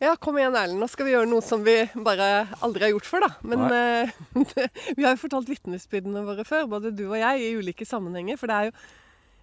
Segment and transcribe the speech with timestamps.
[0.00, 0.80] Ja, kom igjen, Erlend.
[0.80, 1.74] Nå skal vi gjøre noe som vi
[2.06, 3.34] bare aldri har gjort før, da.
[3.44, 4.12] Men eh,
[4.96, 8.40] vi har jo fortalt vitnesbyrdene våre før, både du og jeg, i ulike sammenhenger.
[8.40, 8.78] For det er jo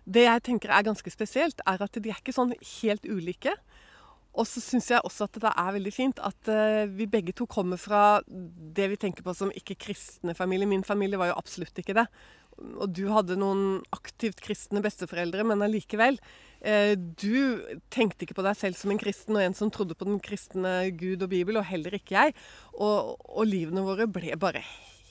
[0.08, 3.54] Det jeg tenker er ganske spesielt, er at de er ikke sånn helt ulike.
[4.34, 7.46] Og så syns jeg også at det er veldig fint at eh, vi begge to
[7.46, 10.70] kommer fra det vi tenker på som ikke-kristne familier.
[10.70, 12.08] Min familie var jo absolutt ikke det.
[12.58, 16.20] Og du hadde noen aktivt kristne besteforeldre, men allikevel.
[16.62, 17.62] Eh, du
[17.94, 20.90] tenkte ikke på deg selv som en kristen og en som trodde på den kristne
[20.98, 22.38] Gud og Bibel, og heller ikke jeg.
[22.74, 24.64] Og, og livene våre ble bare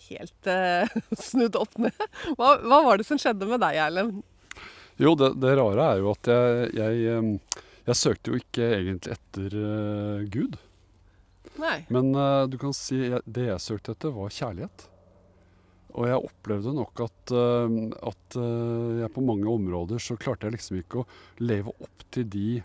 [0.09, 0.87] helt uh,
[1.29, 2.07] snudd opp ned.
[2.39, 4.23] Hva, hva var det som skjedde med deg, Erlend?
[5.03, 9.57] Jo, det, det rare er jo at jeg, jeg, jeg søkte jo ikke egentlig etter
[9.61, 10.57] eh, Gud.
[11.61, 11.79] Nei.
[11.93, 14.87] Men uh, du kan si jeg, det jeg søkte etter, var kjærlighet.
[15.97, 17.77] Og jeg opplevde nok at, eh,
[18.11, 21.09] at eh, jeg på mange områder så klarte jeg liksom ikke å
[21.41, 22.61] leve opp til de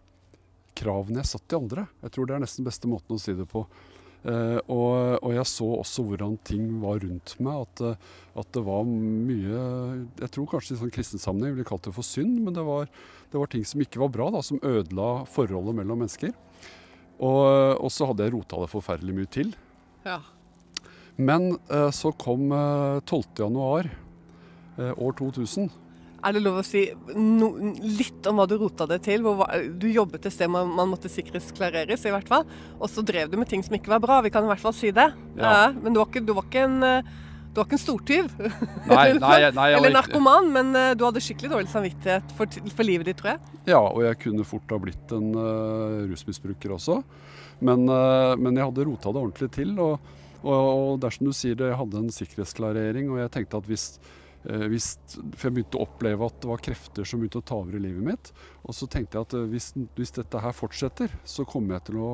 [0.78, 1.88] kravene jeg satt til andre.
[2.04, 3.66] Jeg tror det er nesten beste måten å si det på.
[4.22, 7.64] Uh, og, og jeg så også hvordan ting var rundt meg.
[7.66, 8.04] At,
[8.38, 9.62] at det var mye
[10.22, 12.86] Jeg tror kanskje i sånn kristen sammenheng ville kalt det for synd, men det var,
[13.34, 16.36] det var ting som ikke var bra, da, som ødela forholdet mellom mennesker.
[17.18, 17.42] Og,
[17.82, 19.52] og så hadde jeg rota det forferdelig mye til.
[20.06, 20.20] Ja.
[21.18, 23.24] Men eh, så kom eh, 12.
[23.44, 23.90] januar
[24.78, 25.70] eh, år 2000.
[26.22, 26.84] Er det lov å si
[27.18, 27.50] no,
[27.82, 29.26] litt om hva du rota det til?
[29.82, 32.46] Du jobbet et sted man, man måtte sikkerhetsklareres, i hvert fall.
[32.78, 34.20] Og så drev du med ting som ikke var bra.
[34.22, 35.10] Vi kan i hvert fall si det.
[35.40, 35.72] Ja.
[35.74, 37.12] men du var ikke, du var ikke en eh,
[37.52, 38.28] du var ikke en stortyv.
[38.88, 43.10] Nei, nei, nei, Eller narkoman, men eh, du hadde skikkelig dårlig samvittighet for, for livet
[43.10, 43.58] ditt, tror jeg.
[43.74, 47.02] Ja, og jeg kunne fort ha blitt en uh, rusmisbruker også.
[47.60, 49.74] Men, uh, men jeg hadde rota det ordentlig til.
[49.84, 53.70] Og, og, og dersom du sier det, jeg hadde en sikkerhetsklarering, og jeg tenkte at
[53.70, 53.86] hvis,
[54.44, 54.98] hvis
[55.38, 57.82] For jeg begynte å oppleve at det var krefter som begynte å ta over i
[57.84, 58.32] livet mitt.
[58.66, 59.68] Og så tenkte jeg at eh, hvis,
[59.98, 62.12] hvis dette her fortsetter, så kommer jeg til å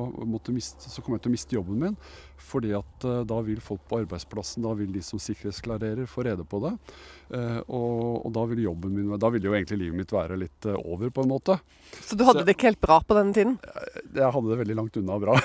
[0.52, 1.96] miste, så kommer jeg til å miste jobben min.
[2.48, 6.44] Fordi at eh, da vil folk på arbeidsplassen, da vil de som sikkerhetsklarerer få rede
[6.48, 6.74] på det.
[7.36, 10.68] Eh, og, og da vil jobben min Da ville jo egentlig livet mitt være litt
[10.68, 11.58] eh, over, på en måte.
[12.04, 13.58] Så du hadde Så- det ikke helt bra på denne tiden?
[14.14, 15.36] Jeg hadde det veldig langt unna bra.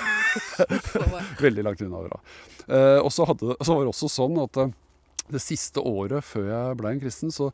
[1.40, 2.20] veldig langt unna bra.
[2.68, 3.36] Eh, og så, var
[3.84, 4.72] det også sånn at eh,
[5.32, 7.50] det siste året før jeg ble en kristen, så,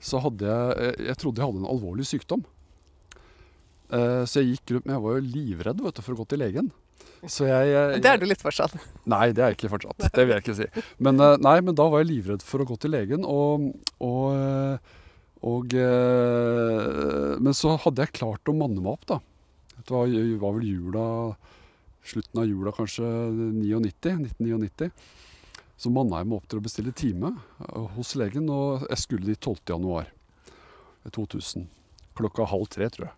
[0.00, 2.44] så hadde jeg eh, Jeg trodde jeg hadde en alvorlig sykdom.
[3.88, 6.28] Eh, så jeg gikk rundt Men jeg var jo livredd vet du, for å gå
[6.28, 6.70] til legen.
[7.24, 8.76] Så jeg, jeg Det er du litt fortsatt.
[9.08, 10.10] Nei, det er jeg ikke fortsatt.
[10.14, 10.68] Det vil jeg ikke si.
[11.02, 13.24] Men, eh, nei, men da var jeg livredd for å gå til legen.
[13.26, 13.70] Og,
[14.04, 14.92] og,
[15.48, 15.74] og
[17.38, 19.20] Men så hadde jeg klart å manne meg opp, da.
[19.78, 20.10] Det var,
[20.42, 21.06] var vel jula
[22.08, 24.88] Slutten av jula, kanskje 99, 1999.
[25.78, 29.30] Så manna jeg meg opp til å bestille time eh, hos legen, og jeg skulle
[29.30, 29.60] dit 12.
[29.70, 30.08] januar
[31.14, 31.68] 2000.
[32.18, 33.14] Klokka halv tre, tror jeg.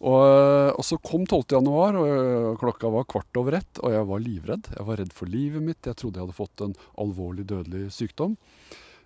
[0.00, 1.42] Og, og så kom 12.
[1.58, 4.68] januar, og klokka var kvart over ett, og jeg var livredd.
[4.76, 5.80] Jeg var redd for livet mitt.
[5.88, 8.36] Jeg trodde jeg hadde fått en alvorlig dødelig sykdom.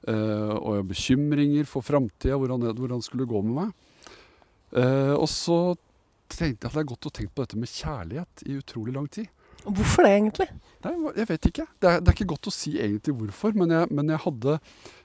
[0.06, 2.74] Eh, og hadde bekymringer for framtida, hvordan, det-
[3.06, 3.72] skulle det gå med meg.
[4.74, 5.58] Eh, og så
[6.28, 9.08] tenkte jeg at jeg har gått og tenkt på dette med kjærlighet i utrolig lang
[9.08, 9.28] tid.
[9.64, 10.48] Hvorfor det, egentlig?
[10.84, 11.64] Nei, jeg vet ikke.
[11.80, 14.58] Det er, det er ikke godt å si egentlig hvorfor, men jeg, men jeg, hadde,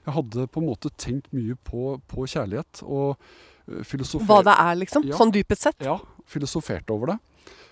[0.04, 2.82] jeg hadde på en måte tenkt mye på, på kjærlighet.
[2.84, 5.06] Og øh, filosofert Hva det er, liksom?
[5.08, 5.16] Ja.
[5.20, 5.86] Sånn dypest sett?
[5.86, 5.96] Ja,
[6.28, 7.18] filosoferte over det.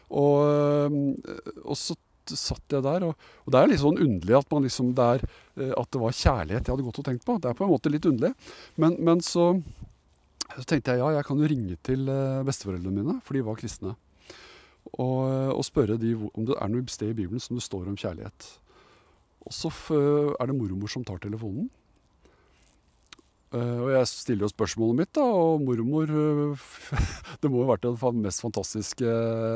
[0.09, 4.49] Og, øh, og så satt jeg der, og, og det er litt sånn underlig at,
[4.53, 5.29] man liksom, det er,
[5.61, 7.37] øh, at det var kjærlighet jeg hadde gått og tenkt på.
[7.37, 8.33] Det er på en måte litt underlig.
[8.81, 9.51] Men, men så,
[10.55, 12.09] så tenkte jeg ja, jeg kan jo ringe til
[12.49, 13.99] besteforeldrene mine, for de var kristne.
[14.95, 17.99] Og, og spørre de om det er noe sted i Bibelen som det står om
[17.99, 18.49] kjærlighet.
[19.49, 19.71] Og så
[20.41, 21.69] er det mormor som tar telefonen.
[23.49, 26.65] Eh, og jeg stiller jo spørsmålet mitt, da, og mormor eh,
[27.41, 29.09] Det må jo ha vært det mest fantastiske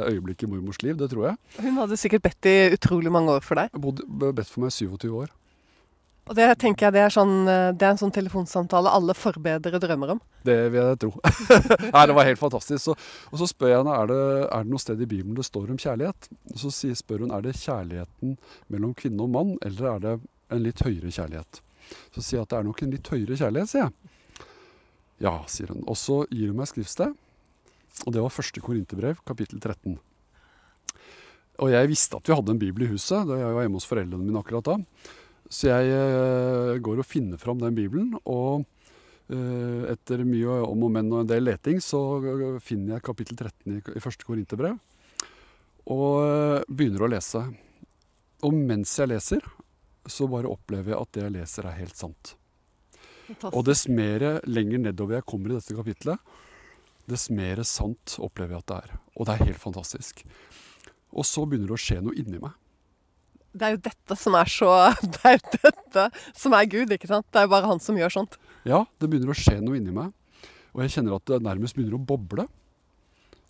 [0.08, 1.40] øyeblikket i mormors liv, det tror jeg.
[1.60, 3.68] Hun hadde sikkert bedt i utrolig mange år for deg.
[3.76, 5.34] Hun bodde, bedt for meg i 27 år.
[6.30, 9.80] Og det tenker jeg det er, sånn, eh, det er en sånn telefonsamtale alle forbedere
[9.82, 10.20] drømmer om.
[10.46, 11.10] Det vil jeg tro.
[11.94, 12.84] Nei, det var helt fantastisk.
[12.84, 12.94] Så,
[13.32, 15.72] og så spør jeg henne er det, er det noe sted i Bibelen det står
[15.74, 16.30] om kjærlighet.
[16.54, 18.36] Og så spør hun er det kjærligheten
[18.72, 20.14] mellom kvinne og mann, eller er det
[20.54, 21.62] en litt høyere kjærlighet.
[22.14, 24.46] Så sier jeg at det er nok en litt høyere kjærlighet, sier jeg.
[25.22, 25.82] Ja, sier hun.
[25.90, 27.18] Og så gir hun meg skriftsted.
[28.06, 29.98] Og det var første Korinterbrev, kapittel 13.
[31.62, 33.26] Og jeg visste at vi hadde en bibel i huset.
[33.28, 34.78] da Jeg var hjemme hos foreldrene mine akkurat da.
[35.52, 38.14] Så jeg eh, går og finner fram den bibelen.
[38.24, 38.64] Og
[39.28, 43.36] eh, etter mye om og men og en del leting, så eh, finner jeg kapittel
[43.36, 44.78] 13 i, første Korinterbrev.
[45.92, 47.42] Og begynner å lese.
[48.46, 49.44] Og mens jeg leser,
[50.08, 52.36] så bare opplever jeg at det jeg leser, er helt sant.
[53.52, 56.32] Og dess mer lenger nedover jeg kommer i dette kapitlet,
[57.10, 58.96] dess mer sant opplever jeg at det er.
[59.18, 60.24] Og det er helt fantastisk.
[61.12, 62.56] Og så begynner det å skje noe inni meg.
[63.52, 64.70] Det er jo dette som er så
[65.14, 66.06] Det er jo dette
[66.38, 67.26] som er Gud, ikke sant?
[67.30, 68.38] Det er jo bare han som gjør sånt.
[68.68, 70.12] Ja, det begynner å skje noe inni meg.
[70.72, 72.46] Og jeg kjenner at det nærmest begynner å boble.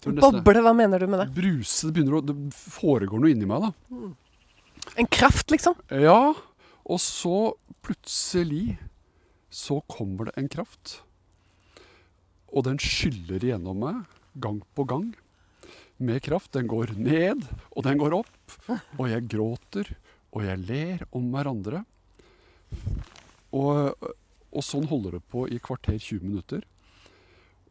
[0.03, 1.29] Boble, hva mener du med det?
[1.37, 1.93] Bruse.
[1.95, 4.11] Det å Det foregår noe inni meg, da.
[4.99, 5.77] En kraft, liksom?
[5.95, 6.33] Ja,
[6.83, 7.55] og så
[7.87, 8.81] plutselig
[9.53, 10.99] så kommer det en kraft.
[12.51, 14.03] Og den skyller igjennom meg
[14.43, 15.13] gang på gang
[16.03, 16.53] med kraft.
[16.57, 17.45] Den går ned,
[17.77, 18.57] og den går opp.
[18.99, 19.93] Og jeg gråter,
[20.33, 21.85] og jeg ler om hverandre.
[23.53, 23.97] Og,
[24.53, 26.63] og sånn holder det på i kvarter 20 minutter.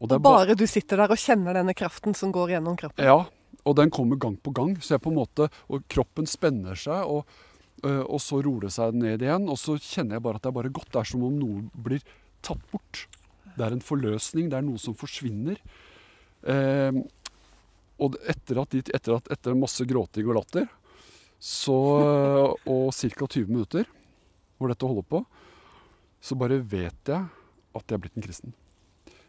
[0.02, 2.76] Og det Og ba- bare du sitter der og kjenner denne kraften som går gjennom
[2.78, 3.04] kroppen.
[3.04, 3.20] ja,
[3.64, 4.76] og den kommer gang på gang.
[4.82, 7.26] Så jeg på en måte, og kroppen spenner seg, og,
[7.84, 9.48] øh, og så roer det seg ned igjen.
[9.48, 10.90] Og så kjenner jeg bare at det er bare godt.
[10.90, 12.02] Det er som om noe blir
[12.42, 13.06] tatt bort.
[13.56, 14.48] Det er en forløsning.
[14.50, 15.58] Det er noe som forsvinner.
[16.42, 16.90] Eh,
[18.02, 20.66] og etter, at etter, at, etter masse gråting og latter,
[21.42, 21.74] så,
[22.54, 23.26] og ca.
[23.26, 23.88] 20 minutter
[24.58, 25.22] hvor dette holder på,
[26.22, 27.22] så bare vet jeg
[27.72, 28.54] at jeg er blitt en kristen.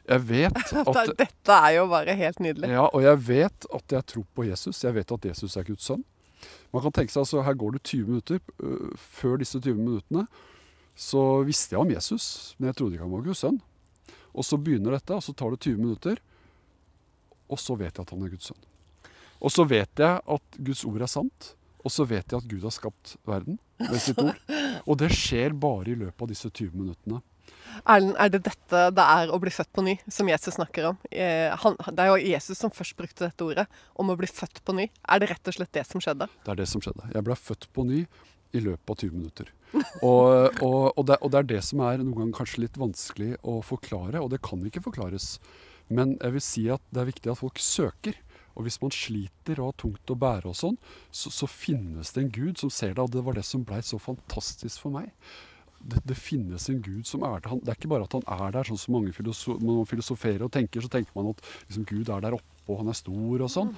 [0.04, 2.70] Jeg vet at Dette er jo bare helt nydelig.
[2.70, 4.84] ja, og jeg vet at jeg tror på Jesus.
[4.84, 6.04] Jeg vet at Jesus er Guds sønn.
[6.75, 8.42] Man kan tenke seg, altså, Her går det 20 minutter.
[8.60, 10.28] Øh, Før disse 20 minuttene
[10.94, 13.56] så visste jeg om Jesus, men jeg trodde ikke han var Guds sønn.
[14.34, 16.20] Og så begynner dette, og så tar det 20 minutter,
[17.53, 18.63] og så vet jeg at han er Guds sønn.
[19.44, 21.53] Og så vet jeg at Guds ord er sant,
[21.83, 24.39] og så vet jeg at Gud har skapt verden med sitt ord.
[24.88, 27.19] Og det skjer bare i løpet av disse 20 minuttene.
[27.89, 31.00] Erlend, er det dette det er å bli født på ny, som Jesus snakker om?
[31.11, 33.65] Eh, han, det er jo Jesus som først brukte dette ordet,
[34.00, 34.88] om å bli født på ny.
[35.11, 36.29] Er det rett og slett det som skjedde?
[36.45, 37.09] Det er det som skjedde.
[37.11, 38.05] Jeg ble født på ny
[38.53, 39.51] i løpet av 20 minutter.
[40.05, 43.33] Og, og, og, det, og det er det som er noen ganger kanskje litt vanskelig
[43.41, 45.35] å forklare, og det kan ikke forklares.
[45.89, 48.19] Men jeg vil si at det er viktig at folk søker.
[48.53, 50.77] Og hvis man sliter og har tungt å bære og sånn,
[51.09, 53.01] så, så finnes det en Gud som ser det.
[53.01, 55.09] Og det var det som blei så fantastisk for meg.
[55.83, 57.51] Det, det finnes en Gud som er der.
[57.51, 59.89] Han, det er ikke bare at han er der, sånn som mange filosof, når man
[59.89, 63.00] filosoferer og tenker, så tenker man at liksom, Gud er der oppe, og han er
[63.01, 63.74] stor og sånn.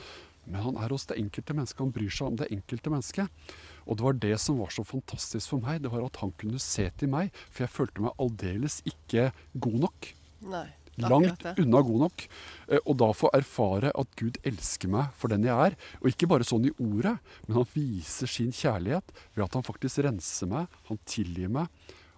[0.46, 1.82] Men han er hos det enkelte mennesket.
[1.82, 3.46] Han bryr seg om det enkelte mennesket.
[3.86, 5.82] Og det var det som var så fantastisk for meg.
[5.82, 7.34] Det var at han kunne se til meg.
[7.50, 10.12] For jeg følte meg aldeles ikke god nok.
[10.52, 10.68] Nei.
[11.04, 12.26] Langt unna god nok.
[12.70, 15.76] Eh, Og da få erfare at Gud elsker meg for den jeg er.
[16.02, 20.04] Og ikke bare sånn i ordet, men han viser sin kjærlighet ved at han faktisk
[20.06, 21.68] renser meg, han tilgir meg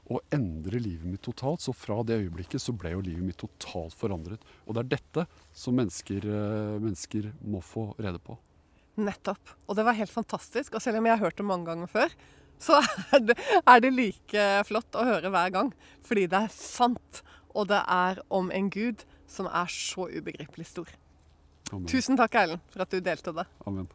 [0.08, 1.60] og endrer livet mitt totalt.
[1.66, 4.40] Så fra det øyeblikket så ble jo livet mitt totalt forandret.
[4.66, 8.38] Og det er dette som mennesker, eh, mennesker må få rede på.
[8.98, 9.52] Nettopp.
[9.68, 10.74] Og det var helt fantastisk.
[10.78, 12.14] Og selv om jeg har hørt det mange ganger før,
[12.58, 12.80] så
[13.14, 13.36] er det,
[13.68, 15.74] er det like flott å høre hver gang.
[16.08, 17.22] Fordi det er sant.
[17.58, 20.92] Og det er om en gud som er så ubegripelig stor.
[21.74, 21.88] Amen.
[21.90, 23.48] Tusen takk, Erlend, for at du delte det.
[23.68, 23.90] Amen.